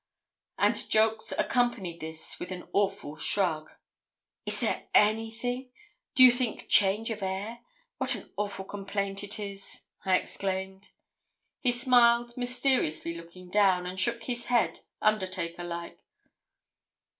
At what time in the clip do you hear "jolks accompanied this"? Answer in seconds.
0.89-2.39